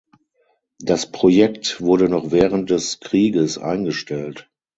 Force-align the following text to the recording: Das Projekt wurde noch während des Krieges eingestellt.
Das 0.79 1.11
Projekt 1.11 1.79
wurde 1.79 2.09
noch 2.09 2.31
während 2.31 2.71
des 2.71 2.99
Krieges 3.01 3.59
eingestellt. 3.59 4.49